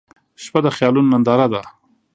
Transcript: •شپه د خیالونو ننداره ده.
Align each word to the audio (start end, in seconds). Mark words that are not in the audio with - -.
•شپه 0.43 0.59
د 0.65 0.67
خیالونو 0.75 1.09
ننداره 1.13 1.47
ده. 1.53 1.61